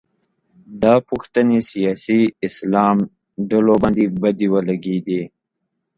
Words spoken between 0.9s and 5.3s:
پوښتنې سیاسي اسلام ډلو باندې بدې ولګېدې